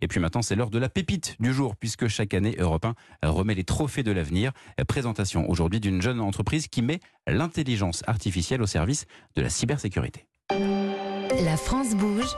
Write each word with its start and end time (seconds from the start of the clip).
Et 0.00 0.08
puis 0.08 0.20
maintenant, 0.20 0.42
c'est 0.42 0.54
l'heure 0.56 0.70
de 0.70 0.78
la 0.78 0.88
pépite 0.88 1.36
du 1.40 1.52
jour, 1.52 1.76
puisque 1.76 2.08
chaque 2.08 2.34
année, 2.34 2.56
Europe 2.58 2.86
1 3.22 3.28
remet 3.30 3.54
les 3.54 3.64
trophées 3.64 4.02
de 4.02 4.12
l'avenir. 4.12 4.52
Présentation 4.88 5.48
aujourd'hui 5.48 5.80
d'une 5.80 6.02
jeune 6.02 6.20
entreprise 6.20 6.68
qui 6.68 6.82
met 6.82 7.00
l'intelligence 7.26 8.02
artificielle 8.06 8.62
au 8.62 8.66
service 8.66 9.06
de 9.36 9.42
la 9.42 9.50
cybersécurité. 9.50 10.26
La 10.50 11.56
France 11.56 11.94
bouge. 11.94 12.36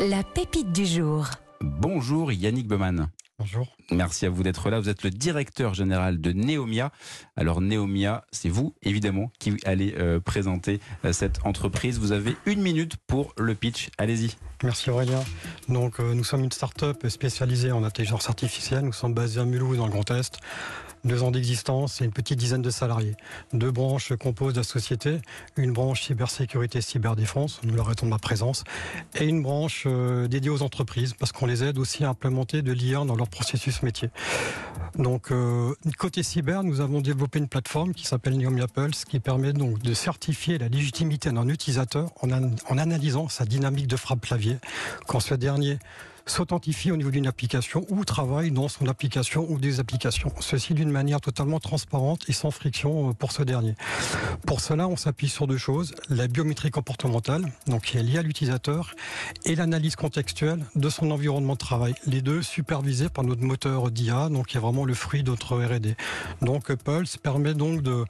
La 0.00 0.22
pépite 0.22 0.72
du 0.72 0.86
jour. 0.86 1.26
Bonjour 1.60 2.32
Yannick 2.32 2.66
Beumann. 2.66 3.08
Bonjour. 3.40 3.74
Merci 3.90 4.26
à 4.26 4.28
vous 4.28 4.42
d'être 4.42 4.68
là. 4.68 4.80
Vous 4.80 4.90
êtes 4.90 5.02
le 5.02 5.08
directeur 5.08 5.72
général 5.72 6.20
de 6.20 6.32
Neomia. 6.32 6.92
Alors 7.36 7.62
Neomia, 7.62 8.22
c'est 8.32 8.50
vous 8.50 8.74
évidemment 8.82 9.32
qui 9.38 9.56
allez 9.64 9.94
euh, 9.98 10.20
présenter 10.20 10.78
euh, 11.06 11.14
cette 11.14 11.38
entreprise. 11.46 11.98
Vous 11.98 12.12
avez 12.12 12.36
une 12.44 12.60
minute 12.60 12.96
pour 13.06 13.32
le 13.38 13.54
pitch. 13.54 13.88
Allez-y. 13.96 14.36
Merci 14.62 14.90
Aurélien. 14.90 15.24
Donc 15.70 16.00
euh, 16.00 16.12
nous 16.12 16.22
sommes 16.22 16.44
une 16.44 16.52
start-up 16.52 17.06
spécialisée 17.08 17.72
en 17.72 17.82
intelligence 17.82 18.28
artificielle. 18.28 18.82
Nous 18.82 18.92
sommes 18.92 19.14
basés 19.14 19.40
à 19.40 19.46
Mulhouse 19.46 19.78
dans 19.78 19.86
le 19.86 19.92
Grand 19.92 20.10
Est 20.10 20.38
deux 21.04 21.22
ans 21.22 21.30
d'existence 21.30 22.00
et 22.00 22.04
une 22.04 22.12
petite 22.12 22.38
dizaine 22.38 22.62
de 22.62 22.70
salariés. 22.70 23.16
Deux 23.52 23.70
branches 23.70 24.12
composent 24.16 24.56
la 24.56 24.62
société, 24.62 25.18
une 25.56 25.72
branche 25.72 26.02
cybersécurité, 26.02 26.80
cyberdéfense, 26.80 27.60
nous 27.64 27.74
leur 27.74 27.86
arrêtons 27.86 28.06
ma 28.06 28.18
présence, 28.18 28.64
et 29.14 29.24
une 29.24 29.42
branche 29.42 29.84
euh, 29.86 30.28
dédiée 30.28 30.50
aux 30.50 30.62
entreprises, 30.62 31.14
parce 31.14 31.32
qu'on 31.32 31.46
les 31.46 31.64
aide 31.64 31.78
aussi 31.78 32.04
à 32.04 32.10
implémenter 32.10 32.62
de 32.62 32.72
l'IA 32.72 33.04
dans 33.04 33.16
leur 33.16 33.28
processus 33.28 33.82
métier. 33.82 34.10
Donc, 34.96 35.30
euh, 35.30 35.74
côté 35.98 36.22
cyber, 36.22 36.62
nous 36.62 36.80
avons 36.80 37.00
développé 37.00 37.38
une 37.38 37.48
plateforme 37.48 37.94
qui 37.94 38.06
s'appelle 38.06 38.36
Neomia 38.36 38.66
Pulse, 38.66 39.04
qui 39.04 39.20
permet 39.20 39.52
donc 39.52 39.80
de 39.80 39.94
certifier 39.94 40.58
la 40.58 40.68
légitimité 40.68 41.30
d'un 41.30 41.48
utilisateur 41.48 42.10
en, 42.22 42.30
en 42.30 42.78
analysant 42.78 43.28
sa 43.28 43.44
dynamique 43.44 43.86
de 43.86 43.96
frappe 43.96 44.20
clavier, 44.20 44.58
quand 45.06 45.20
ce 45.20 45.34
dernier 45.34 45.78
s'authentifie 46.26 46.90
au 46.90 46.96
niveau 46.96 47.10
d'une 47.10 47.26
application 47.26 47.84
ou 47.88 48.04
travaille 48.04 48.50
dans 48.50 48.68
son 48.68 48.86
application 48.86 49.46
ou 49.48 49.58
des 49.58 49.80
applications. 49.80 50.32
Ceci 50.40 50.74
d'une 50.74 50.90
manière 50.90 51.20
totalement 51.20 51.60
transparente 51.60 52.28
et 52.28 52.32
sans 52.32 52.50
friction 52.50 53.10
euh, 53.10 53.12
pour 53.12 53.32
ce 53.32 53.42
dernier. 53.42 53.74
Pour 54.46 54.60
cela, 54.60 54.88
on 54.88 54.96
s'appuie 54.96 55.28
sur 55.28 55.46
deux 55.46 55.58
choses. 55.58 55.94
La 56.08 56.26
biométrie 56.26 56.70
comportementale, 56.70 57.44
donc 57.66 57.84
qui 57.84 57.98
est 57.98 58.02
liée 58.02 58.18
à 58.18 58.22
l'utilisateur, 58.22 58.94
et 59.44 59.54
l'analyse 59.54 59.96
contextuelle 59.96 60.64
de 60.74 60.88
son 60.88 61.10
environnement 61.10 61.54
de 61.54 61.58
travail. 61.58 61.94
Les 62.06 62.22
deux 62.22 62.42
supervisés 62.42 63.08
par 63.08 63.24
notre 63.24 63.42
moteur 63.42 63.90
d'IA, 63.90 64.28
donc 64.28 64.48
qui 64.48 64.56
est 64.56 64.60
vraiment 64.60 64.84
le 64.84 64.94
fruit 64.94 65.22
de 65.22 65.30
notre 65.30 65.56
R&D. 65.56 65.96
Donc 66.42 66.72
Pulse 66.74 67.16
permet 67.16 67.54
donc 67.54 67.82
de, 67.82 68.04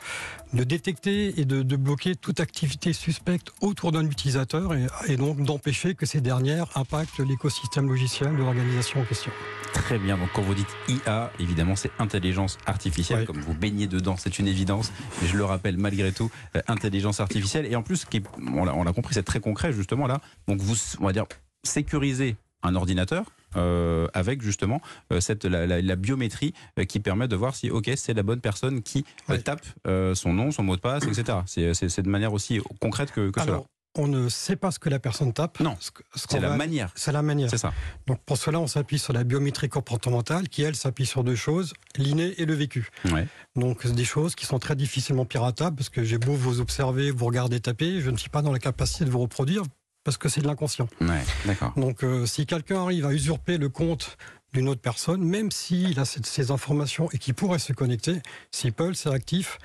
détecter 0.52 1.41
et 1.41 1.45
de, 1.45 1.77
bloquer 1.77 2.17
toute 2.17 2.41
activité 2.41 2.92
suspecte 2.92 3.52
autour 3.61 3.92
d'un 3.92 4.05
utilisateur 4.05 4.74
et, 4.74 4.86
et 5.08 5.17
donc 5.17 5.42
d'empêcher 5.42 5.95
que 5.95 6.06
ces 6.06 6.20
dernières 6.20 6.67
impactent 6.77 7.20
l'écosystème 7.20 7.89
logiciel 8.00 8.32
de 8.32 8.38
l'organisation 8.38 9.00
en 9.00 9.04
question. 9.04 9.30
Très 9.74 9.98
bien, 9.98 10.16
donc 10.16 10.30
quand 10.32 10.40
vous 10.40 10.54
dites 10.54 10.74
IA, 10.88 11.30
évidemment 11.38 11.76
c'est 11.76 11.90
intelligence 11.98 12.56
artificielle, 12.64 13.26
comme 13.26 13.40
vous 13.40 13.52
baignez 13.54 13.86
dedans, 13.86 14.16
c'est 14.16 14.38
une 14.38 14.48
évidence, 14.48 14.90
mais 15.20 15.28
je 15.28 15.36
le 15.36 15.44
rappelle 15.44 15.76
malgré 15.76 16.10
tout, 16.10 16.30
euh, 16.56 16.62
intelligence 16.66 17.20
artificielle, 17.20 17.66
et 17.66 17.76
en 17.76 17.82
plus, 17.82 18.06
qui, 18.06 18.22
on 18.38 18.64
l'a 18.64 18.92
compris, 18.92 19.12
c'est 19.14 19.22
très 19.22 19.40
concret 19.40 19.72
justement 19.74 20.06
là, 20.06 20.20
donc 20.48 20.60
vous, 20.60 20.76
on 20.98 21.04
va 21.04 21.12
dire, 21.12 21.26
sécuriser 21.62 22.36
un 22.62 22.74
ordinateur, 22.74 23.26
euh, 23.56 24.06
avec 24.14 24.42
justement 24.42 24.80
euh, 25.12 25.20
cette 25.20 25.44
la, 25.44 25.96
biométrie 25.96 26.54
euh, 26.78 26.84
qui 26.84 27.00
permet 27.00 27.26
de 27.26 27.34
voir 27.34 27.56
si 27.56 27.68
ok 27.68 27.90
c'est 27.96 28.14
la 28.14 28.22
bonne 28.22 28.40
personne 28.40 28.80
qui 28.80 29.04
tape 29.44 29.66
son 30.14 30.32
nom, 30.32 30.52
son 30.52 30.62
mot 30.62 30.76
de 30.76 30.80
passe, 30.80 31.04
etc. 31.04 31.38
C'est 31.46 32.02
de 32.02 32.08
manière 32.08 32.32
aussi 32.32 32.60
concrète 32.80 33.10
que, 33.10 33.30
que 33.30 33.40
cela 33.40 33.62
on 33.96 34.06
ne 34.06 34.28
sait 34.28 34.56
pas 34.56 34.70
ce 34.70 34.78
que 34.78 34.88
la 34.88 34.98
personne 34.98 35.33
tape. 35.33 35.60
Non, 35.60 35.77
c'est 36.14 36.38
la 36.38 36.56
manière. 36.56 36.92
C'est 36.94 37.12
la 37.12 37.22
manière. 37.22 37.50
C'est 37.50 37.58
ça. 37.58 37.72
Donc 38.06 38.20
pour 38.24 38.36
cela, 38.36 38.60
on 38.60 38.66
s'appuie 38.66 38.98
sur 38.98 39.12
la 39.12 39.24
biométrie 39.24 39.69
comportementale, 39.69 40.48
qui 40.48 40.62
elle 40.62 40.77
s'appuie 40.77 41.06
sur 41.06 41.24
deux 41.24 41.34
choses 41.34 41.72
l'inné 41.96 42.34
et 42.38 42.44
le 42.46 42.55
vécu. 42.55 42.88
Ouais. 43.06 43.27
Donc 43.56 43.86
des 43.86 44.05
choses 44.05 44.34
qui 44.34 44.46
sont 44.46 44.58
très 44.58 44.77
difficilement 44.77 45.24
piratables, 45.24 45.77
parce 45.77 45.88
que 45.88 46.05
j'ai 46.05 46.18
beau 46.18 46.34
vous 46.34 46.61
observer, 46.61 47.11
vous 47.11 47.27
regarder 47.27 47.61
taper, 47.61 48.01
je 48.01 48.11
ne 48.11 48.17
suis 48.17 48.30
pas 48.30 48.42
dans 48.42 48.52
la 48.52 48.61
capacité 48.61 49.05
de 49.05 49.11
vous 49.11 49.20
reproduire 49.20 49.64
parce 50.05 50.17
que 50.17 50.28
c'est 50.28 50.40
de 50.40 50.46
l'inconscient. 50.46 50.89
Ouais, 51.01 51.22
d'accord. 51.45 51.72
Donc 51.77 52.05
euh, 52.05 52.27
si 52.27 52.46
quelqu'un 52.46 52.83
arrive 52.83 53.05
à 53.07 53.12
usurper 53.12 53.58
le 53.58 53.68
compte 53.68 54.17
d'une 54.52 54.68
autre 54.68 54.80
personne, 54.80 55.22
même 55.22 55.51
s'il 55.51 56.01
a 56.01 56.05
ces 56.05 56.51
informations 56.51 57.08
et 57.12 57.18
qui 57.18 57.33
pourrait 57.33 57.58
se 57.58 57.72
connecter, 57.72 58.20
si 58.51 58.70
Pulse 58.70 59.07
est 59.07 59.11
actif, 59.11 59.58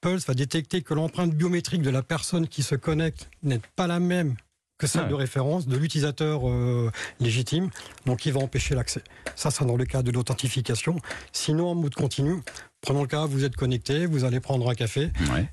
Pulse 0.00 0.26
va 0.26 0.34
détecter 0.34 0.82
que 0.82 0.94
l'empreinte 0.94 1.34
biométrique 1.34 1.82
de 1.82 1.90
la 1.90 2.02
personne 2.02 2.48
qui 2.48 2.62
se 2.62 2.74
connecte 2.74 3.28
n'est 3.42 3.60
pas 3.76 3.86
la 3.86 4.00
même 4.00 4.36
que 4.80 4.86
celle 4.86 5.08
de 5.08 5.14
référence 5.14 5.68
de 5.68 5.76
l'utilisateur 5.76 6.48
euh, 6.48 6.90
légitime, 7.20 7.68
donc 8.06 8.24
il 8.24 8.32
va 8.32 8.40
empêcher 8.40 8.74
l'accès. 8.74 9.02
Ça, 9.36 9.50
c'est 9.50 9.66
dans 9.66 9.76
le 9.76 9.84
cas 9.84 10.02
de 10.02 10.10
l'authentification. 10.10 10.96
Sinon, 11.32 11.68
en 11.68 11.74
mode 11.74 11.94
continu, 11.94 12.40
prenons 12.80 13.02
le 13.02 13.06
cas, 13.06 13.26
vous 13.26 13.44
êtes 13.44 13.56
connecté, 13.56 14.06
vous 14.06 14.24
allez 14.24 14.40
prendre 14.40 14.70
un 14.70 14.74
café, 14.74 15.10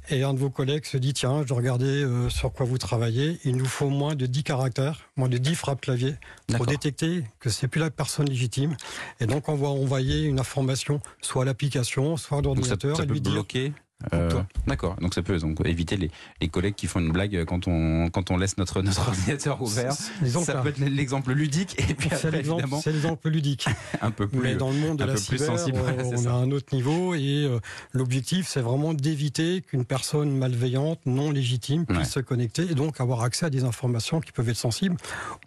et 0.09 0.23
un 0.23 0.33
de 0.33 0.39
vos 0.39 0.49
collègues 0.49 0.85
se 0.85 0.95
dit, 0.95 1.11
tiens, 1.11 1.43
je 1.45 1.53
regardais 1.53 1.85
euh, 1.85 2.29
sur 2.29 2.53
quoi 2.53 2.65
vous 2.65 2.77
travaillez, 2.77 3.37
il 3.43 3.57
nous 3.57 3.65
faut 3.65 3.89
moins 3.89 4.15
de 4.15 4.25
10 4.27 4.43
caractères, 4.43 5.09
moins 5.17 5.27
de 5.27 5.37
10 5.37 5.55
frappes 5.55 5.81
clavier, 5.81 6.15
pour 6.55 6.65
détecter 6.65 7.25
que 7.41 7.49
c'est 7.49 7.67
plus 7.67 7.81
la 7.81 7.91
personne 7.91 8.29
légitime. 8.29 8.77
Et 9.19 9.25
donc, 9.25 9.49
on 9.49 9.55
va 9.55 9.67
envoyer 9.67 10.23
une 10.23 10.39
information, 10.39 11.01
soit 11.21 11.41
à 11.41 11.45
l'application, 11.45 12.15
soit 12.15 12.37
à 12.37 12.41
l'ordinateur, 12.41 13.01
et 13.01 13.05
lui 13.05 13.19
bloquer 13.19 13.73
euh, 14.13 14.29
D'accord, 14.67 14.95
donc 15.01 15.15
ça 15.15 15.23
peut 15.23 15.39
donc 15.39 15.57
éviter 15.65 15.97
les, 15.97 16.11
les, 16.39 16.49
collègues 16.49 16.75
qui 16.75 16.85
font 16.85 16.99
une 16.99 17.11
blague 17.11 17.45
quand 17.45 17.67
on, 17.67 18.09
quand 18.11 18.29
on 18.29 18.37
laisse 18.37 18.57
notre, 18.57 18.83
notre 18.83 19.07
ordinateur 19.07 19.59
ouvert. 19.59 19.93
Ça 19.93 20.61
peut 20.61 20.69
être 20.69 20.77
l'exemple 20.77 21.31
ludique 21.33 21.75
et 21.79 21.95
puis 21.95 22.09
c'est 22.15 22.29
l'exemple 22.29 23.29
ludique. 23.29 23.65
un 24.01 24.11
peu 24.11 24.27
plus. 24.27 24.39
Mais 24.39 24.55
dans 24.55 24.69
le 24.69 24.77
monde 24.77 24.97
de 24.97 25.03
la 25.03 25.17
cyber, 25.17 25.47
sensible, 25.47 25.79
euh, 25.79 26.03
on 26.15 26.25
a 26.27 26.31
un 26.31 26.51
autre 26.51 26.75
niveau 26.75 27.15
et 27.15 27.45
euh, 27.45 27.59
l'objectif 27.91 28.47
c'est 28.47 28.61
vraiment 28.61 28.93
d'éviter 28.93 29.61
qu'une 29.61 29.83
personne 29.83 30.37
malveillante, 30.37 30.99
non 31.07 31.31
légitime, 31.31 31.87
puisse 31.87 32.11
se 32.11 32.19
connecter 32.19 32.63
et 32.69 32.75
donc 32.75 33.01
avoir 33.01 33.23
accès 33.23 33.47
à 33.47 33.49
des 33.49 33.63
informations 33.63 34.21
qui 34.21 34.31
peuvent 34.31 34.49
être 34.49 34.57
sensibles 34.57 34.97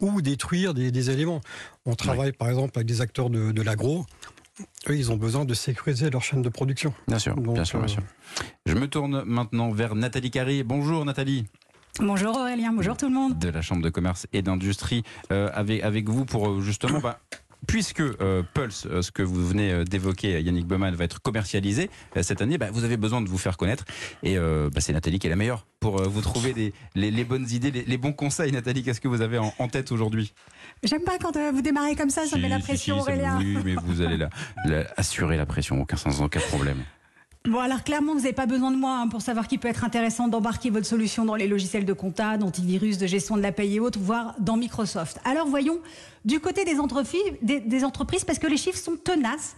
ou 0.01 0.21
détruire 0.21 0.73
des, 0.73 0.91
des 0.91 1.09
éléments. 1.09 1.39
On 1.85 1.95
travaille 1.95 2.33
par 2.33 2.49
exemple 2.49 2.71
avec 2.75 2.87
des 2.87 2.99
acteurs 2.99 3.29
de, 3.29 3.53
de 3.53 3.61
l'agro 3.61 4.05
eux, 4.89 4.97
ils 4.97 5.11
ont 5.11 5.17
besoin 5.17 5.45
de 5.45 5.53
sécuriser 5.53 6.09
leur 6.09 6.23
chaîne 6.23 6.41
de 6.41 6.49
production. 6.49 6.93
Bien 7.07 7.19
sûr, 7.19 7.35
bien 7.35 7.65
sûr, 7.65 7.79
bien 7.79 7.87
sûr. 7.87 8.03
Je 8.65 8.73
me 8.75 8.87
tourne 8.87 9.23
maintenant 9.25 9.71
vers 9.71 9.95
Nathalie 9.95 10.31
Carré. 10.31 10.63
Bonjour 10.63 11.05
Nathalie. 11.05 11.45
Bonjour 11.99 12.37
Aurélien, 12.37 12.71
bonjour 12.71 12.95
tout 12.95 13.07
le 13.07 13.13
monde. 13.13 13.37
De 13.37 13.49
la 13.49 13.61
Chambre 13.61 13.81
de 13.81 13.89
commerce 13.89 14.25
et 14.31 14.41
d'industrie, 14.41 15.03
euh, 15.31 15.49
avec, 15.53 15.83
avec 15.83 16.07
vous 16.07 16.23
pour 16.23 16.47
euh, 16.47 16.61
justement 16.61 16.99
bah, 16.99 17.19
puisque 17.67 18.01
euh, 18.01 18.43
Pulse, 18.53 18.87
ce 19.01 19.11
que 19.11 19.23
vous 19.23 19.47
venez 19.47 19.83
d'évoquer, 19.85 20.41
Yannick 20.41 20.67
Baumann, 20.67 20.95
va 20.95 21.03
être 21.05 21.21
commercialisé 21.21 21.89
cette 22.21 22.41
année, 22.41 22.57
bah, 22.57 22.69
vous 22.71 22.83
avez 22.83 22.97
besoin 22.97 23.21
de 23.21 23.29
vous 23.29 23.37
faire 23.37 23.57
connaître. 23.57 23.85
Et 24.23 24.37
bah, 24.37 24.79
c'est 24.79 24.93
Nathalie 24.93 25.19
qui 25.19 25.27
est 25.27 25.29
la 25.29 25.35
meilleure 25.35 25.65
pour 25.79 26.01
vous 26.03 26.21
trouver 26.21 26.53
des, 26.53 26.73
les, 26.95 27.23
bonnes 27.23 27.47
idées, 27.49 27.71
les, 27.71 27.97
bons 27.97 28.13
conseils. 28.13 28.51
Nathalie, 28.51 28.83
qu'est-ce 28.83 29.01
que 29.01 29.07
vous 29.07 29.21
avez 29.21 29.37
en 29.39 29.67
tête 29.67 29.91
aujourd'hui? 29.91 30.33
J'aime 30.83 31.03
pas 31.03 31.17
quand 31.19 31.35
euh, 31.37 31.51
vous 31.51 31.61
démarrez 31.61 31.95
comme 31.95 32.09
ça, 32.09 32.25
ça 32.25 32.37
met 32.37 32.49
la 32.49 32.59
pression, 32.59 32.99
Aurélien. 32.99 33.37
oui, 33.37 33.57
mais 33.63 33.75
vous 33.75 34.01
allez 34.01 34.25
assurer 34.97 35.37
la 35.37 35.45
pression, 35.45 35.81
aucun, 35.81 35.97
sans 35.97 36.21
aucun 36.21 36.39
problème. 36.39 36.79
Bon, 37.45 37.59
alors 37.59 37.83
clairement, 37.83 38.13
vous 38.13 38.19
n'avez 38.19 38.33
pas 38.33 38.45
besoin 38.45 38.69
de 38.69 38.75
moi 38.75 38.99
hein, 38.99 39.07
pour 39.07 39.23
savoir 39.23 39.47
qu'il 39.47 39.57
peut 39.57 39.67
être 39.67 39.83
intéressant 39.83 40.27
d'embarquer 40.27 40.69
votre 40.69 40.85
solution 40.85 41.25
dans 41.25 41.33
les 41.33 41.47
logiciels 41.47 41.85
de 41.85 41.93
compta, 41.93 42.37
d'antivirus, 42.37 42.99
de 42.99 43.07
gestion 43.07 43.35
de 43.35 43.41
la 43.41 43.51
paye 43.51 43.77
et 43.77 43.79
autres, 43.79 43.97
voire 43.99 44.35
dans 44.39 44.57
Microsoft. 44.57 45.19
Alors 45.25 45.47
voyons 45.47 45.79
du 46.23 46.39
côté 46.39 46.65
des 46.65 46.79
entreprises, 46.79 47.19
des 47.41 47.83
entreprises 47.83 48.23
parce 48.25 48.37
que 48.37 48.45
les 48.45 48.57
chiffres 48.57 48.77
sont 48.77 48.95
tenaces. 48.95 49.55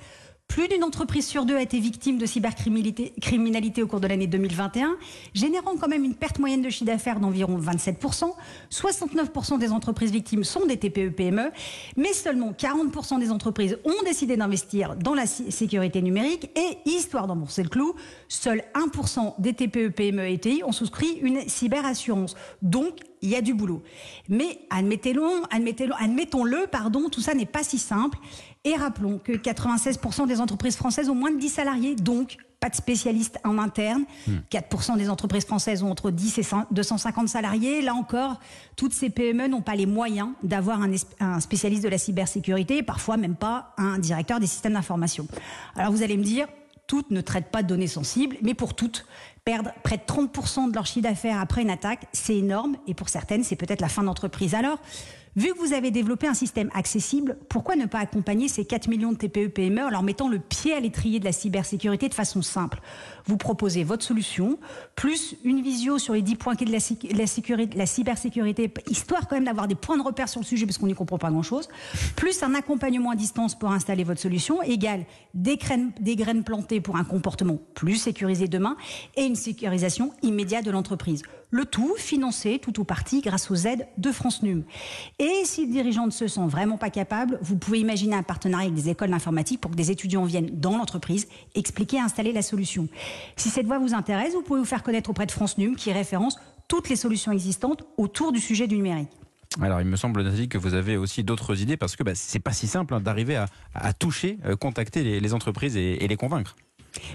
Plus 0.54 0.68
d'une 0.68 0.84
entreprise 0.84 1.26
sur 1.26 1.46
deux 1.46 1.56
a 1.56 1.64
été 1.64 1.80
victime 1.80 2.20
de 2.20 2.28
cybercriminalité 2.28 3.82
au 3.82 3.88
cours 3.88 4.00
de 4.00 4.06
l'année 4.06 4.28
2021, 4.28 4.98
générant 5.34 5.76
quand 5.82 5.88
même 5.88 6.04
une 6.04 6.14
perte 6.14 6.38
moyenne 6.38 6.62
de 6.62 6.70
chiffre 6.70 6.86
d'affaires 6.86 7.20
d'environ 7.20 7.58
27%. 7.58 8.26
69% 8.70 9.58
des 9.58 9.72
entreprises 9.72 10.12
victimes 10.12 10.44
sont 10.44 10.68
des 10.68 10.78
TPE-PME, 10.78 11.50
mais 11.98 12.14
seulement 12.14 12.52
40% 12.52 13.20
des 13.20 13.32
entreprises 13.32 13.80
ont 13.84 14.04
décidé 14.06 14.38
d'investir 14.38 14.96
dans 14.96 15.16
la 15.16 15.26
sécurité 15.26 16.04
numérique 16.04 16.52
et, 16.56 16.88
histoire 16.88 17.26
d'embourser 17.26 17.64
le 17.64 17.70
clou, 17.70 17.96
seul 18.28 18.64
1% 18.76 19.42
des 19.42 19.54
TPE-PME 19.56 20.30
et 20.30 20.38
TI 20.38 20.62
ont 20.64 20.72
souscrit 20.72 21.18
une 21.24 21.50
cyberassurance. 21.50 22.36
Donc, 22.62 23.00
il 23.24 23.30
y 23.30 23.36
a 23.36 23.42
du 23.42 23.56
boulot. 23.56 23.82
Mais 24.30 24.60
admettez-le, 24.70 25.24
admettons-le, 25.50 26.68
pardon, 26.70 27.10
tout 27.10 27.22
ça 27.22 27.34
n'est 27.34 27.48
pas 27.48 27.64
si 27.64 27.80
simple. 27.80 28.20
Et 28.66 28.76
rappelons 28.76 29.18
que 29.18 29.32
96% 29.32 30.28
des 30.28 30.40
entreprises 30.40 30.76
françaises 30.76 31.10
ont 31.10 31.16
moins 31.16 31.32
de 31.32 31.40
10 31.40 31.50
salariés, 31.50 31.96
donc 31.96 32.38
pas 32.60 32.70
de 32.70 32.76
spécialistes 32.76 33.40
en 33.44 33.58
interne. 33.58 34.04
4% 34.52 34.94
hmm. 34.94 34.98
des 34.98 35.10
entreprises 35.10 35.46
françaises 35.46 35.84
ont 35.84 35.92
entre 35.92 36.12
10 36.12 36.38
et 36.38 36.46
250 36.72 37.28
salariés. 37.28 37.82
Là 37.82 37.94
encore, 37.94 38.40
toutes 38.76 38.94
ces 38.94 39.10
PME 39.10 39.48
n'ont 39.48 39.62
pas 39.62 39.76
les 39.76 39.86
moyens 39.86 40.30
d'avoir 40.44 40.82
un, 40.82 41.40
spécialiste 41.40 41.84
de 41.84 41.90
la 41.90 41.98
cybersécurité, 41.98 42.84
parfois 42.84 43.18
même 43.18 43.36
pas 43.36 43.74
un 43.78 44.00
directeur 44.00 44.40
des 44.40 44.48
systèmes 44.48 44.74
d'information. 44.74 45.28
Alors 45.76 45.92
vous 45.92 46.04
allez 46.04 46.18
me 46.18 46.24
dire, 46.24 46.48
toutes 46.88 47.12
ne 47.12 47.22
traitent 47.22 47.52
pas 47.52 47.64
de 47.64 47.68
données 47.68 47.88
sensibles, 47.88 48.38
mais 48.42 48.54
pour 48.54 48.76
toutes, 48.76 49.06
perdre 49.46 49.72
près 49.84 49.98
de 49.98 50.04
30% 50.04 50.70
de 50.70 50.76
leur 50.76 50.86
chiffre 50.86 51.08
d'affaires 51.08 51.40
après 51.40 51.62
une 51.62 51.70
attaque, 51.70 52.08
c'est 52.14 52.38
énorme, 52.38 52.78
et 52.88 52.94
pour 52.94 53.10
certaines, 53.10 53.44
c'est 53.44 53.56
peut-être 53.56 53.82
la 53.82 53.90
fin 53.90 54.04
d'entreprise. 54.04 54.56
Alors, 54.56 54.80
Vu 55.36 55.52
que 55.52 55.58
vous 55.58 55.74
avez 55.74 55.90
développé 55.90 56.28
un 56.28 56.36
système 56.36 56.70
accessible, 56.76 57.38
pourquoi 57.50 57.76
ne 57.76 57.88
pas 57.88 57.98
accompagner 57.98 58.48
ces 58.48 58.66
4 58.66 58.88
millions 58.88 59.14
de 59.14 59.18
TPE-PME 59.18 59.84
en 59.84 59.90
leur 59.90 60.04
mettant 60.04 60.28
le 60.30 60.38
pied 60.38 60.74
à 60.74 60.80
l'étrier 60.80 61.20
de 61.20 61.26
la 61.26 61.32
cybersécurité 61.32 62.08
de 62.08 62.14
façon 62.14 62.44
simple? 62.44 62.82
Vous 63.26 63.38
proposez 63.38 63.84
votre 63.84 64.04
solution, 64.04 64.60
plus 64.96 65.36
une 65.44 65.64
visio 65.64 65.98
sur 65.98 66.14
les 66.14 66.22
10 66.22 66.36
points 66.36 66.56
clés 66.56 66.68
de 66.68 66.72
la, 66.72 66.78
la, 67.18 67.26
sécurité, 67.26 67.76
la 67.76 67.86
cybersécurité, 67.88 68.72
histoire 68.88 69.28
quand 69.28 69.36
même 69.36 69.46
d'avoir 69.46 69.68
des 69.68 69.74
points 69.74 69.98
de 69.98 70.04
repère 70.04 70.30
sur 70.30 70.40
le 70.40 70.46
sujet 70.46 70.68
parce 70.68 70.78
qu'on 70.78 70.86
n'y 70.86 70.94
comprend 70.94 71.18
pas 71.18 71.32
grand-chose, 71.32 71.68
plus 72.16 72.44
un 72.44 72.54
accompagnement 72.54 73.10
à 73.10 73.16
distance 73.16 73.58
pour 73.58 73.72
installer 73.72 74.04
votre 74.04 74.22
solution, 74.22 74.62
égale 74.62 75.04
des 75.34 75.58
graines 75.58 76.44
plantées 76.44 76.80
pour 76.80 76.98
un 76.98 77.04
comportement 77.04 77.58
plus 77.74 77.96
sécurisé 77.96 78.48
demain 78.48 78.78
et 79.16 79.24
une 79.24 79.36
sécurisation 79.36 80.14
immédiate 80.22 80.64
de 80.64 80.72
l'entreprise. 80.72 81.24
Le 81.54 81.66
tout 81.66 81.94
financé 82.00 82.60
tout 82.60 82.80
ou 82.80 82.84
partie 82.84 83.22
grâce 83.22 83.52
aux 83.52 83.56
aides 83.56 83.86
de 84.00 84.12
France 84.12 84.42
Num. 84.42 84.64
Et 85.20 85.44
si 85.46 85.68
le 85.68 85.72
dirigeant 85.72 86.08
ne 86.08 86.12
se 86.12 86.28
sent 86.28 86.48
vraiment 86.48 86.80
pas 86.80 86.90
capable, 86.90 87.38
vous 87.44 87.58
pouvez 87.58 87.78
imaginer 87.78 88.16
un 88.16 88.24
partenariat 88.24 88.66
avec 88.66 88.74
des 88.74 88.90
écoles 88.90 89.12
d'informatique 89.12 89.62
pour 89.62 89.70
que 89.70 89.76
des 89.76 89.92
étudiants 89.92 90.26
viennent 90.26 90.50
dans 90.60 90.76
l'entreprise 90.78 91.28
expliquer 91.54 91.98
et 91.98 92.00
installer 92.00 92.32
la 92.32 92.42
solution. 92.42 92.88
Si 93.36 93.50
cette 93.50 93.68
voie 93.68 93.78
vous 93.78 93.94
intéresse, 93.94 94.34
vous 94.34 94.42
pouvez 94.42 94.62
vous 94.62 94.66
faire 94.66 94.82
connaître 94.82 95.12
auprès 95.12 95.28
de 95.28 95.32
France 95.32 95.60
Num 95.60 95.76
qui 95.76 95.92
référence 95.92 96.38
toutes 96.68 96.90
les 96.90 96.96
solutions 96.96 97.32
existantes 97.32 97.84
autour 97.98 98.32
du 98.32 98.40
sujet 98.40 98.66
du 98.66 98.78
numérique. 98.78 99.10
Alors, 99.62 99.80
il 99.80 99.86
me 99.86 99.96
semble, 99.96 100.24
Nathalie, 100.24 100.50
que 100.50 100.58
vous 100.58 100.74
avez 100.74 100.98
aussi 100.98 101.24
d'autres 101.24 101.62
idées 101.62 101.78
parce 101.78 101.96
que 101.96 102.02
bah, 102.02 102.16
c'est 102.16 102.40
pas 102.40 102.54
si 102.54 102.66
simple 102.66 102.96
hein, 102.96 103.00
d'arriver 103.00 103.46
à, 103.76 103.94
toucher, 103.94 104.40
euh, 104.46 104.56
contacter 104.56 105.04
les, 105.04 105.34
entreprises 105.36 105.78
et 105.78 106.08
les 106.08 106.16
convaincre. 106.16 106.56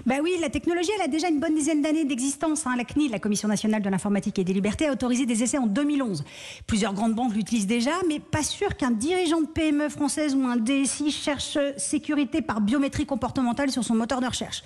Bah 0.05 0.15
oui, 0.21 0.35
la 0.41 0.49
technologie, 0.49 0.91
elle 0.95 1.03
a 1.03 1.07
déjà 1.07 1.29
une 1.29 1.39
bonne 1.39 1.55
dizaine 1.55 1.81
d'années 1.81 2.05
d'existence. 2.05 2.65
Hein. 2.65 2.75
La 2.77 2.83
CNIL, 2.83 3.11
la 3.11 3.19
Commission 3.19 3.47
nationale 3.47 3.81
de 3.81 3.89
l'informatique 3.89 4.39
et 4.39 4.43
des 4.43 4.53
libertés, 4.53 4.87
a 4.87 4.91
autorisé 4.91 5.25
des 5.25 5.43
essais 5.43 5.57
en 5.57 5.67
2011. 5.67 6.23
Plusieurs 6.67 6.93
grandes 6.93 7.13
banques 7.13 7.33
l'utilisent 7.33 7.67
déjà, 7.67 7.91
mais 8.07 8.19
pas 8.19 8.43
sûr 8.43 8.75
qu'un 8.75 8.91
dirigeant 8.91 9.41
de 9.41 9.47
PME 9.47 9.89
française 9.89 10.35
ou 10.35 10.45
un 10.45 10.57
DSI 10.57 11.11
cherche 11.11 11.57
sécurité 11.77 12.41
par 12.41 12.61
biométrie 12.61 13.05
comportementale 13.05 13.71
sur 13.71 13.83
son 13.83 13.95
moteur 13.95 14.21
de 14.21 14.27
recherche. 14.27 14.63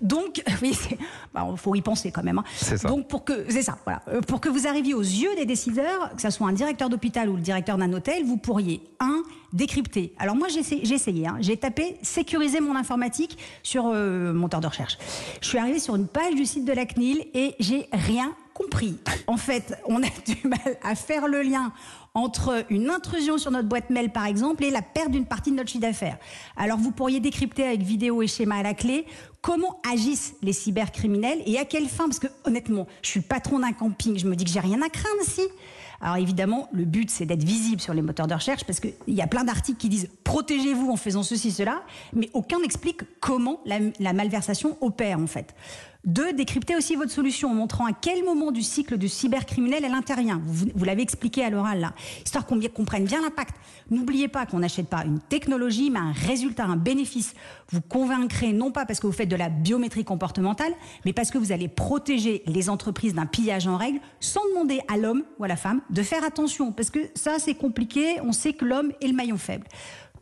Donc, 0.00 0.42
oui, 0.62 0.76
il 0.90 0.96
bah, 1.32 1.46
faut 1.56 1.74
y 1.74 1.82
penser 1.82 2.10
quand 2.10 2.22
même. 2.22 2.38
Hein. 2.38 2.44
C'est 2.56 2.78
ça. 2.78 2.88
Donc, 2.88 3.08
pour 3.08 3.24
que, 3.24 3.44
c'est 3.48 3.62
ça, 3.62 3.78
voilà. 3.84 4.02
Euh, 4.08 4.20
pour 4.20 4.40
que 4.40 4.48
vous 4.48 4.66
arriviez 4.66 4.94
aux 4.94 5.02
yeux 5.02 5.34
des 5.36 5.46
décideurs, 5.46 6.14
que 6.14 6.22
ce 6.22 6.30
soit 6.30 6.48
un 6.48 6.52
directeur 6.52 6.88
d'hôpital 6.88 7.28
ou 7.28 7.36
le 7.36 7.42
directeur 7.42 7.76
d'un 7.76 7.92
hôtel, 7.92 8.24
vous 8.24 8.36
pourriez, 8.36 8.82
un, 9.00 9.22
décrypter. 9.54 10.12
Alors 10.18 10.36
moi, 10.36 10.48
j'ai 10.48 10.60
essayé. 10.60 11.26
Hein. 11.26 11.38
J'ai 11.40 11.56
tapé 11.56 11.96
sécuriser 12.02 12.60
mon 12.60 12.76
informatique 12.76 13.38
sur 13.62 13.86
euh, 13.86 14.32
moteur 14.32 14.60
de 14.60 14.66
recherche. 14.66 14.98
Je 15.40 15.48
suis 15.48 15.58
arrivée 15.58 15.78
sur 15.78 15.96
une 15.96 16.08
page 16.08 16.34
du 16.34 16.44
site 16.44 16.64
de 16.64 16.72
la 16.72 16.84
CNIL 16.84 17.24
et 17.32 17.54
j'ai 17.60 17.88
rien 17.92 18.34
compris. 18.52 18.98
En 19.26 19.36
fait, 19.36 19.74
on 19.86 20.02
a 20.02 20.08
du 20.26 20.36
mal 20.46 20.76
à 20.82 20.94
faire 20.94 21.28
le 21.28 21.42
lien 21.42 21.72
entre 22.14 22.64
une 22.70 22.90
intrusion 22.90 23.38
sur 23.38 23.50
notre 23.50 23.68
boîte 23.68 23.90
mail, 23.90 24.10
par 24.12 24.26
exemple, 24.26 24.62
et 24.64 24.70
la 24.70 24.82
perte 24.82 25.10
d'une 25.10 25.26
partie 25.26 25.50
de 25.50 25.56
notre 25.56 25.68
chiffre 25.68 25.82
d'affaires. 25.82 26.18
Alors, 26.56 26.78
vous 26.78 26.92
pourriez 26.92 27.18
décrypter 27.18 27.64
avec 27.64 27.82
vidéo 27.82 28.22
et 28.22 28.28
schéma 28.28 28.56
à 28.56 28.62
la 28.62 28.74
clé 28.74 29.04
comment 29.44 29.78
agissent 29.92 30.34
les 30.40 30.54
cybercriminels 30.54 31.42
et 31.44 31.58
à 31.58 31.66
quelle 31.66 31.86
fin? 31.86 32.04
Parce 32.04 32.18
que, 32.18 32.28
honnêtement, 32.44 32.86
je 33.02 33.10
suis 33.10 33.20
patron 33.20 33.58
d'un 33.58 33.72
camping, 33.72 34.18
je 34.18 34.26
me 34.26 34.34
dis 34.34 34.44
que 34.44 34.50
j'ai 34.50 34.58
rien 34.58 34.80
à 34.80 34.88
craindre 34.88 35.22
ici. 35.22 35.42
Alors 36.00 36.16
évidemment, 36.16 36.66
le 36.72 36.86
but, 36.86 37.10
c'est 37.10 37.26
d'être 37.26 37.44
visible 37.44 37.80
sur 37.80 37.92
les 37.92 38.00
moteurs 38.00 38.26
de 38.26 38.32
recherche 38.32 38.64
parce 38.64 38.80
qu'il 38.80 38.94
y 39.06 39.20
a 39.20 39.26
plein 39.26 39.44
d'articles 39.44 39.78
qui 39.78 39.90
disent 39.90 40.08
protégez-vous 40.24 40.90
en 40.90 40.96
faisant 40.96 41.22
ceci, 41.22 41.50
cela, 41.50 41.82
mais 42.14 42.30
aucun 42.32 42.58
n'explique 42.60 43.02
comment 43.20 43.60
la 43.66 44.12
malversation 44.14 44.78
opère 44.80 45.18
en 45.18 45.26
fait. 45.26 45.54
Deux, 46.04 46.34
décrypter 46.34 46.76
aussi 46.76 46.96
votre 46.96 47.10
solution 47.10 47.50
en 47.50 47.54
montrant 47.54 47.86
à 47.86 47.92
quel 47.92 48.24
moment 48.24 48.52
du 48.52 48.62
cycle 48.62 48.98
du 48.98 49.08
cybercriminel 49.08 49.84
elle 49.84 49.94
intervient. 49.94 50.40
Vous, 50.44 50.84
l'avez 50.84 51.00
expliqué 51.00 51.42
à 51.42 51.48
l'oral 51.48 51.80
là, 51.80 51.94
histoire 52.24 52.44
qu'on 52.44 52.60
comprenne 52.74 53.04
bien 53.04 53.22
l'impact. 53.22 53.54
N'oubliez 53.90 54.28
pas 54.28 54.44
qu'on 54.44 54.58
n'achète 54.58 54.88
pas 54.88 55.04
une 55.04 55.20
technologie, 55.20 55.90
mais 55.90 56.00
un 56.00 56.12
résultat, 56.12 56.64
un 56.64 56.76
bénéfice. 56.76 57.34
Vous 57.70 57.80
convaincrez 57.80 58.52
non 58.52 58.70
pas 58.70 58.84
parce 58.84 59.00
que 59.00 59.06
vous 59.06 59.12
faites 59.14 59.28
de 59.28 59.36
la 59.36 59.48
biométrie 59.48 60.04
comportementale, 60.04 60.72
mais 61.06 61.14
parce 61.14 61.30
que 61.30 61.38
vous 61.38 61.52
allez 61.52 61.68
protéger 61.68 62.42
les 62.46 62.68
entreprises 62.68 63.14
d'un 63.14 63.26
pillage 63.26 63.66
en 63.66 63.78
règle 63.78 64.00
sans 64.20 64.46
demander 64.50 64.80
à 64.88 64.98
l'homme 64.98 65.22
ou 65.38 65.44
à 65.44 65.48
la 65.48 65.56
femme 65.56 65.80
de 65.88 66.02
faire 66.02 66.22
attention, 66.24 66.72
parce 66.72 66.90
que 66.90 66.98
ça 67.14 67.38
c'est 67.38 67.54
compliqué, 67.54 68.20
on 68.22 68.32
sait 68.32 68.52
que 68.52 68.64
l'homme 68.64 68.92
est 69.00 69.06
le 69.06 69.14
maillon 69.14 69.38
faible. 69.38 69.66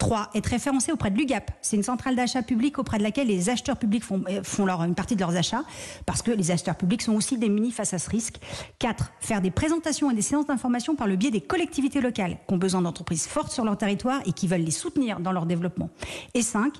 3. 0.02 0.30
Être 0.34 0.46
référencé 0.46 0.90
auprès 0.90 1.12
de 1.12 1.16
l'UGAP. 1.16 1.52
C'est 1.60 1.76
une 1.76 1.84
centrale 1.84 2.16
d'achat 2.16 2.42
public 2.42 2.76
auprès 2.80 2.98
de 2.98 3.04
laquelle 3.04 3.28
les 3.28 3.48
acheteurs 3.48 3.76
publics 3.76 4.02
font, 4.02 4.24
euh, 4.28 4.42
font 4.42 4.66
leur, 4.66 4.82
une 4.82 4.96
partie 4.96 5.14
de 5.14 5.20
leurs 5.20 5.36
achats, 5.36 5.62
parce 6.06 6.22
que 6.22 6.32
les 6.32 6.50
acheteurs 6.50 6.74
publics 6.74 7.02
sont 7.02 7.12
aussi 7.12 7.38
démunis 7.38 7.70
face 7.70 7.94
à 7.94 8.00
ce 8.00 8.10
risque. 8.10 8.40
4. 8.80 9.12
Faire 9.20 9.40
des 9.40 9.52
présentations 9.52 10.10
et 10.10 10.14
des 10.14 10.22
séances 10.22 10.46
d'information 10.46 10.96
par 10.96 11.06
le 11.06 11.14
biais 11.14 11.30
des 11.30 11.40
collectivités 11.40 12.00
locales 12.00 12.38
qui 12.48 12.52
ont 12.52 12.56
besoin 12.56 12.82
d'entreprises 12.82 13.28
fortes 13.28 13.52
sur 13.52 13.64
leur 13.64 13.78
territoire 13.78 14.20
et 14.26 14.32
qui 14.32 14.48
veulent 14.48 14.62
les 14.62 14.72
soutenir 14.72 15.20
dans 15.20 15.30
leur 15.30 15.46
développement. 15.46 15.88
Et 16.34 16.42
5. 16.42 16.74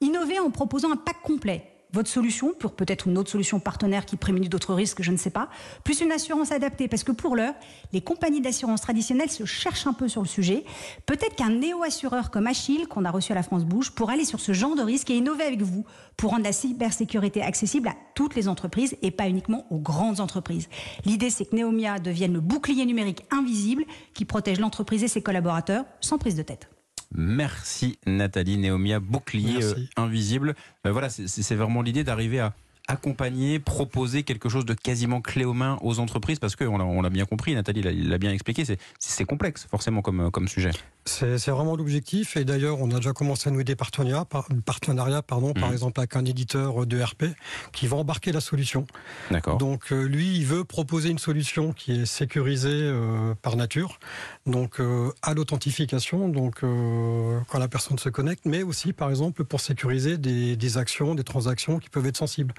Innover 0.00 0.38
en 0.38 0.50
proposant 0.50 0.92
un 0.92 0.96
pack 0.96 1.20
complet 1.24 1.77
votre 1.92 2.08
solution, 2.08 2.52
pour 2.52 2.72
peut-être 2.72 3.08
une 3.08 3.16
autre 3.16 3.30
solution 3.30 3.60
partenaire 3.60 4.04
qui 4.04 4.16
prémunit 4.16 4.48
d'autres 4.48 4.74
risques, 4.74 5.02
je 5.02 5.10
ne 5.10 5.16
sais 5.16 5.30
pas, 5.30 5.48
plus 5.84 6.00
une 6.00 6.12
assurance 6.12 6.52
adaptée, 6.52 6.86
parce 6.86 7.04
que 7.04 7.12
pour 7.12 7.34
l'heure, 7.34 7.54
les 7.92 8.00
compagnies 8.00 8.40
d'assurance 8.40 8.82
traditionnelles 8.82 9.30
se 9.30 9.44
cherchent 9.44 9.86
un 9.86 9.94
peu 9.94 10.08
sur 10.08 10.20
le 10.20 10.28
sujet. 10.28 10.64
Peut-être 11.06 11.36
qu'un 11.36 11.50
néo-assureur 11.50 12.30
comme 12.30 12.46
Achille, 12.46 12.86
qu'on 12.86 13.04
a 13.04 13.10
reçu 13.10 13.32
à 13.32 13.34
la 13.34 13.42
France 13.42 13.64
Bouge, 13.64 13.92
pour 13.92 14.10
aller 14.10 14.24
sur 14.24 14.40
ce 14.40 14.52
genre 14.52 14.76
de 14.76 14.82
risque 14.82 15.10
et 15.10 15.16
innover 15.16 15.44
avec 15.44 15.62
vous 15.62 15.84
pour 16.16 16.32
rendre 16.32 16.44
la 16.44 16.52
cybersécurité 16.52 17.42
accessible 17.42 17.88
à 17.88 17.94
toutes 18.14 18.34
les 18.34 18.48
entreprises 18.48 18.96
et 19.02 19.10
pas 19.10 19.28
uniquement 19.28 19.66
aux 19.70 19.78
grandes 19.78 20.20
entreprises. 20.20 20.68
L'idée, 21.04 21.30
c'est 21.30 21.46
que 21.46 21.56
Neomia 21.56 21.98
devienne 22.00 22.32
le 22.32 22.40
bouclier 22.40 22.84
numérique 22.84 23.24
invisible 23.30 23.84
qui 24.14 24.24
protège 24.24 24.60
l'entreprise 24.60 25.04
et 25.04 25.08
ses 25.08 25.22
collaborateurs 25.22 25.84
sans 26.00 26.18
prise 26.18 26.34
de 26.34 26.42
tête. 26.42 26.68
Merci 27.14 27.98
Nathalie 28.06 28.58
Néomia, 28.58 29.00
bouclier 29.00 29.64
euh, 29.64 29.74
invisible. 29.96 30.54
Ben 30.84 30.90
voilà, 30.90 31.08
c'est 31.08 31.54
vraiment 31.54 31.82
l'idée 31.82 32.04
d'arriver 32.04 32.40
à 32.40 32.54
accompagner, 32.88 33.58
proposer 33.58 34.22
quelque 34.22 34.48
chose 34.48 34.64
de 34.64 34.74
quasiment 34.74 35.20
clé 35.20 35.44
aux 35.44 35.52
mains 35.52 35.78
aux 35.82 36.00
entreprises 36.00 36.38
Parce 36.38 36.56
qu'on 36.56 36.80
on 36.80 37.02
l'a 37.02 37.10
bien 37.10 37.26
compris, 37.26 37.54
Nathalie 37.54 37.82
l'a 37.82 38.18
bien 38.18 38.32
expliqué, 38.32 38.64
c'est 38.98 39.24
complexe 39.24 39.66
forcément 39.70 40.02
comme, 40.02 40.30
comme 40.30 40.48
sujet. 40.48 40.70
C'est 41.04 41.50
vraiment 41.50 41.74
l'objectif. 41.74 42.36
Et 42.36 42.44
d'ailleurs, 42.44 42.80
on 42.80 42.90
a 42.90 42.96
déjà 42.96 43.12
commencé 43.12 43.48
à 43.48 43.52
nouer 43.52 43.64
des 43.64 43.76
partenariats, 43.76 44.24
par, 44.24 44.48
partenariats 44.64 45.22
pardon, 45.22 45.54
par 45.54 45.70
mmh. 45.70 45.72
exemple 45.72 46.00
avec 46.00 46.16
un 46.16 46.24
éditeur 46.24 46.86
de 46.86 47.02
RP 47.02 47.24
qui 47.72 47.86
va 47.86 47.96
embarquer 47.96 48.32
la 48.32 48.40
solution. 48.40 48.86
D'accord. 49.30 49.58
Donc 49.58 49.92
euh, 49.92 50.02
lui, 50.02 50.36
il 50.36 50.44
veut 50.44 50.64
proposer 50.64 51.08
une 51.10 51.18
solution 51.18 51.72
qui 51.72 51.92
est 51.92 52.06
sécurisée 52.06 52.70
euh, 52.72 53.34
par 53.40 53.56
nature, 53.56 53.98
donc 54.46 54.80
euh, 54.80 55.10
à 55.22 55.34
l'authentification, 55.34 56.28
donc 56.28 56.60
quand 56.60 57.58
la 57.58 57.68
personne 57.68 57.98
se 57.98 58.08
connecte, 58.08 58.44
mais 58.44 58.62
aussi 58.62 58.92
par 58.92 59.10
exemple 59.10 59.44
pour 59.44 59.60
sécuriser 59.60 60.18
des, 60.18 60.56
des 60.56 60.78
actions, 60.78 61.14
des 61.14 61.24
transactions 61.24 61.78
qui 61.78 61.88
peuvent 61.88 62.06
être 62.06 62.16
sensibles. 62.16 62.54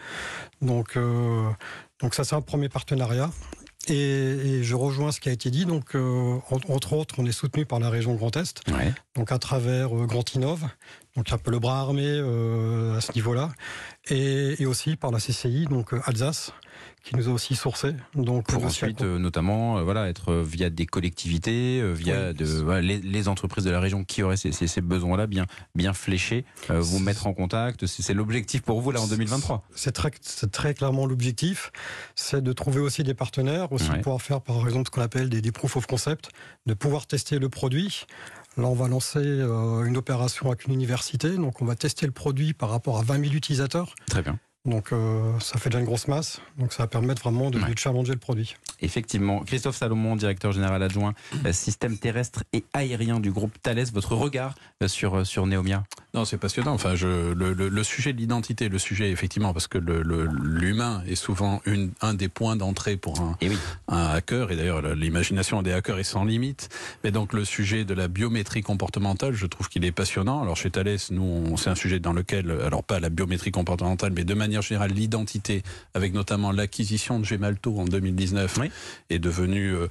Donc, 0.62 0.98
euh, 0.98 1.50
donc 2.02 2.14
ça, 2.14 2.24
c'est 2.24 2.36
un 2.36 2.42
premier 2.42 2.70
partenariat. 2.70 3.32
Et, 3.88 4.62
je 4.62 4.76
rejoins 4.76 5.12
ce 5.12 5.20
qui 5.20 5.30
a 5.30 5.32
été 5.32 5.50
dit. 5.50 5.66
Donc, 5.66 5.96
euh, 5.96 6.38
entre 6.52 6.94
autres, 6.94 7.16
on 7.18 7.26
est 7.26 7.32
soutenu 7.32 7.66
par 7.66 7.80
la 7.80 7.90
région 7.90 8.14
Grand 8.14 8.36
Est, 8.38 8.62
donc 9.16 9.32
à 9.32 9.40
travers 9.40 9.96
euh, 9.96 10.06
Grand 10.06 10.36
Innov, 10.36 10.68
donc 11.16 11.32
un 11.32 11.38
peu 11.38 11.50
le 11.50 11.60
bras 11.60 11.80
armé 11.80 12.06
à 12.08 13.02
ce 13.02 13.14
niveau-là, 13.14 13.50
et, 14.10 14.62
et, 14.62 14.66
aussi 14.66 14.96
par 14.96 15.12
la 15.12 15.20
CCI, 15.20 15.66
donc 15.66 15.94
Alsace, 16.06 16.52
qui 17.04 17.16
nous 17.16 17.30
a 17.30 17.32
aussi 17.32 17.56
sourcé. 17.56 17.96
Donc 18.16 18.48
pour 18.48 18.64
ensuite, 18.64 19.02
euh, 19.02 19.18
notamment, 19.18 19.78
euh, 19.78 19.84
voilà, 19.84 20.10
être 20.10 20.32
euh, 20.32 20.44
via 20.44 20.70
des 20.70 20.86
collectivités, 20.86 21.82
via 21.94 22.34
de, 22.34 22.80
les, 22.80 23.28
entreprises 23.28 23.64
de 23.64 23.72
la 23.72 23.80
région 23.80 24.04
qui 24.04 24.24
auraient 24.24 24.38
ces, 24.38 24.52
ces, 24.52 24.82
besoins-là 24.82 25.28
bien, 25.28 25.46
bien 25.76 25.94
fléchés, 25.94 26.46
vous 26.70 27.00
mettre 27.00 27.28
en 27.28 27.34
contact. 27.34 27.86
C'est 27.86 28.14
l'objectif 28.14 28.62
pour 28.62 28.82
vous 28.82 28.92
là 28.92 29.02
en 29.02 29.08
2023. 29.08 29.64
C'est 29.76 29.92
très, 29.92 30.12
très 30.52 30.74
clairement 30.74 31.06
l'objectif. 31.06 31.72
C'est 32.16 32.44
de 32.44 32.54
trouver 32.54 32.80
aussi 32.80 33.04
des 33.04 33.14
partenaires, 33.14 33.72
aussi 33.72 33.90
pouvoir 33.90 34.22
faire 34.22 34.42
par 34.42 34.68
exemple 34.68 34.88
ce 34.88 34.92
qu'on 34.92 35.02
appelle 35.02 35.30
des, 35.30 35.42
des 35.42 35.52
proof 35.52 35.78
of 35.78 35.88
concept, 35.88 36.30
de 36.66 36.74
pouvoir 36.74 37.08
tester 37.08 37.40
le 37.40 37.50
produit. 37.50 38.06
Là, 38.58 38.66
on 38.66 38.74
va 38.74 38.88
lancer 38.88 39.22
une 39.22 39.96
opération 39.96 40.48
avec 40.48 40.66
une 40.66 40.74
université. 40.74 41.38
Donc, 41.38 41.62
on 41.62 41.66
va 41.66 41.76
tester 41.76 42.06
le 42.06 42.12
produit 42.12 42.54
par 42.54 42.70
rapport 42.70 42.98
à 42.98 43.04
20 43.04 43.24
000 43.24 43.34
utilisateurs. 43.36 43.94
Très 44.08 44.22
bien. 44.22 44.38
Donc 44.66 44.92
euh, 44.92 45.40
ça 45.40 45.58
fait 45.58 45.70
déjà 45.70 45.80
une 45.80 45.86
grosse 45.86 46.08
masse, 46.08 46.42
donc 46.58 46.74
ça 46.74 46.84
va 46.84 46.88
permettre 46.88 47.22
vraiment 47.22 47.50
de, 47.50 47.60
challenger 47.78 48.12
le 48.12 48.20
produit. 48.20 48.58
Effectivement. 48.82 49.40
Christophe 49.40 49.78
Salomon, 49.78 50.18
directeur 50.18 50.52
général 50.52 50.84
adjoint 50.84 51.14
euh, 51.46 51.54
système 51.54 51.98
terrestre 51.98 52.44
et 52.52 52.66
aérien 52.74 53.22
du 53.22 53.32
groupe 53.32 53.54
Thales, 53.62 53.86
votre 53.94 54.16
regard 54.16 54.56
euh, 54.84 54.90
sur, 54.90 55.26
sur 55.26 55.46
Neomia? 55.48 55.86
Non, 56.16 56.26
c'est 56.26 56.40
passionnant. 56.40 56.74
Enfin, 56.74 56.96
je, 56.96 57.34
le, 57.34 57.54
le, 57.54 57.70
le 57.70 57.84
sujet 57.84 58.14
de 58.14 58.18
l'identité, 58.18 58.68
le 58.68 58.80
sujet 58.80 59.12
effectivement, 59.12 59.54
parce 59.54 59.68
que 59.68 59.78
l'humain 59.78 61.04
est 61.08 61.14
souvent 61.14 61.62
une, 61.68 61.92
un 62.02 62.16
des 62.16 62.30
points 62.30 62.56
d'entrée 62.56 62.98
pour 62.98 63.20
un, 63.22 63.38
et 63.42 63.50
oui. 63.50 63.58
un 63.88 64.08
hacker. 64.08 64.50
Et 64.50 64.56
d'ailleurs, 64.56 64.82
l'imagination 64.96 65.62
des 65.62 65.72
hackers 65.72 66.00
est 66.00 66.04
sans 66.04 66.26
limite. 66.26 66.70
Mais 67.04 67.12
donc, 67.12 67.32
le 67.34 67.46
sujet 67.46 67.86
de 67.86 67.94
la 67.94 68.08
biométrie 68.08 68.64
comportementale, 68.64 69.34
je 69.36 69.46
trouve 69.46 69.70
qu'il 69.70 69.86
est 69.86 69.92
passionnant. 69.92 70.42
Alors, 70.42 70.58
chez 70.58 70.72
Thales, 70.72 70.98
nous, 71.12 71.56
c'est 71.58 71.70
un 71.70 71.76
sujet 71.76 72.00
dans 72.00 72.14
lequel, 72.14 72.50
alors 72.66 72.84
pas 72.84 73.00
la 73.00 73.10
biométrie 73.10 73.52
comportementale, 73.52 74.12
mais 74.16 74.24
de 74.24 74.34
manière 74.34 74.64
générale, 74.64 74.92
l'identité, 74.92 75.62
avec 75.94 76.14
notamment 76.16 76.52
l'acquisition 76.52 77.20
de 77.20 77.26
Gemalto 77.26 77.78
en 77.78 77.86
2019, 77.86 78.58
oui. 78.60 78.72
est 79.12 79.20
devenue 79.20 79.76
euh, 79.76 79.88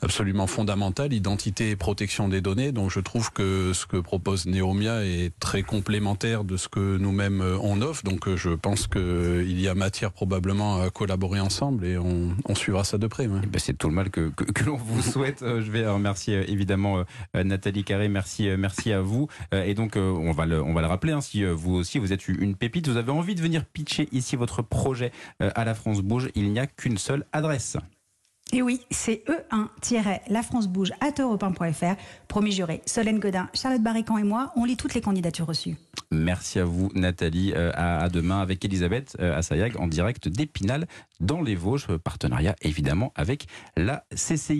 absolument 0.00 0.46
fondamentale. 0.46 1.12
Identité 1.12 1.70
et 1.70 1.76
protection 1.76 2.28
des 2.28 2.40
données. 2.40 2.70
Donc, 2.70 2.92
je 2.92 3.00
trouve 3.00 3.32
que 3.32 3.72
ce 3.72 3.86
que 3.86 3.96
propose 3.96 4.46
Neomia 4.46 5.04
est 5.04 5.39
très 5.40 5.62
complémentaire 5.62 6.44
de 6.44 6.56
ce 6.56 6.68
que 6.68 6.98
nous-mêmes 6.98 7.40
euh, 7.40 7.58
on 7.62 7.82
offre. 7.82 8.04
Donc 8.04 8.28
euh, 8.28 8.36
je 8.36 8.50
pense 8.50 8.86
qu'il 8.86 9.60
y 9.60 9.66
a 9.66 9.74
matière 9.74 10.12
probablement 10.12 10.80
à 10.80 10.90
collaborer 10.90 11.40
ensemble 11.40 11.84
et 11.84 11.98
on, 11.98 12.36
on 12.44 12.54
suivra 12.54 12.84
ça 12.84 12.98
de 12.98 13.06
près. 13.06 13.26
Ouais. 13.26 13.40
Eh 13.42 13.46
ben 13.46 13.58
c'est 13.58 13.76
tout 13.76 13.88
le 13.88 13.94
mal 13.94 14.10
que, 14.10 14.28
que, 14.28 14.44
que 14.44 14.64
l'on 14.64 14.76
vous 14.76 15.02
souhaite. 15.12 15.42
Euh, 15.42 15.62
je 15.62 15.70
vais 15.72 15.88
remercier 15.88 16.48
évidemment 16.50 17.04
Nathalie 17.34 17.82
Carré. 17.82 18.08
Merci, 18.08 18.48
merci 18.58 18.92
à 18.92 19.00
vous. 19.00 19.28
Et 19.52 19.74
donc 19.74 19.96
on 19.96 20.32
va 20.32 20.44
le, 20.46 20.62
on 20.62 20.74
va 20.74 20.82
le 20.82 20.86
rappeler. 20.86 21.12
Hein, 21.12 21.20
si 21.20 21.44
vous 21.44 21.74
aussi 21.74 21.98
vous 21.98 22.12
êtes 22.12 22.28
une 22.28 22.54
pépite, 22.54 22.88
vous 22.88 22.98
avez 22.98 23.10
envie 23.10 23.34
de 23.34 23.40
venir 23.40 23.64
pitcher 23.64 24.08
ici 24.12 24.36
votre 24.36 24.62
projet 24.62 25.12
à 25.40 25.64
la 25.64 25.74
France 25.74 26.02
Bouge, 26.02 26.28
il 26.34 26.52
n'y 26.52 26.58
a 26.58 26.66
qu'une 26.66 26.98
seule 26.98 27.24
adresse. 27.32 27.76
Et 28.52 28.62
oui, 28.62 28.80
c'est 28.90 29.22
E1-lafrancebouge 29.28 30.90
à 31.00 31.10
europe1.fr. 31.10 31.96
Promis 32.26 32.52
juré, 32.52 32.82
Solène 32.84 33.20
Godin, 33.20 33.48
Charlotte 33.54 33.82
Barrican 33.82 34.18
et 34.18 34.24
moi, 34.24 34.52
on 34.56 34.64
lit 34.64 34.76
toutes 34.76 34.94
les 34.94 35.00
candidatures 35.00 35.46
reçues. 35.46 35.76
Merci 36.10 36.58
à 36.58 36.64
vous, 36.64 36.90
Nathalie. 36.94 37.52
Euh, 37.54 37.70
à, 37.74 38.02
à, 38.02 38.08
demain 38.08 38.40
avec 38.40 38.64
Elisabeth 38.64 39.16
euh, 39.20 39.36
Assayag 39.36 39.76
en 39.78 39.86
direct 39.86 40.28
d'Épinal 40.28 40.86
dans 41.20 41.42
les 41.42 41.54
Vosges. 41.54 41.86
Partenariat 41.98 42.56
évidemment 42.62 43.12
avec 43.14 43.46
la 43.76 44.04
CCI. 44.14 44.58